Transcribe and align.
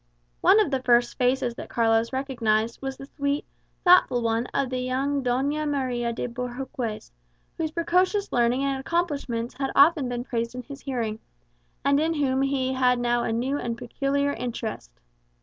One 0.41 0.59
of 0.59 0.71
the 0.71 0.81
first 0.81 1.15
faces 1.19 1.53
that 1.53 1.69
Carlos 1.69 2.11
recognized 2.11 2.81
was 2.81 2.97
the 2.97 3.05
sweet, 3.05 3.45
thoughtful 3.83 4.23
one 4.23 4.47
of 4.47 4.71
the 4.71 4.79
young 4.79 5.23
Doña 5.23 5.69
Maria 5.69 6.11
de 6.11 6.25
Bohorques, 6.27 7.11
whose 7.55 7.69
precocious 7.69 8.33
learning 8.33 8.63
and 8.63 8.79
accomplishments 8.79 9.53
had 9.59 9.69
often 9.75 10.09
been 10.09 10.23
praised 10.23 10.55
in 10.55 10.63
his 10.63 10.81
hearing, 10.81 11.19
and 11.85 11.99
in 11.99 12.15
whom 12.15 12.41
he 12.41 12.73
had 12.73 12.97
now 12.97 13.21
a 13.23 13.31
new 13.31 13.59
and 13.59 13.77
peculiar 13.77 14.33
interest. 14.33 14.91